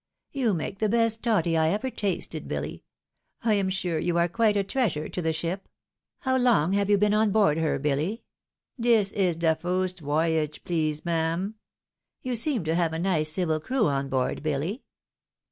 [0.31, 2.81] "You make the best toddy I ever tasted, BiUy.
[3.43, 5.69] I am sure you are quite a treasure to the ship.
[6.21, 8.23] How long have you been on board her, BiUy?""
[8.81, 11.53] Dis is de fust woyage, please, mam.""
[12.23, 14.81] You seem to have a nice civil crew on board, Billy."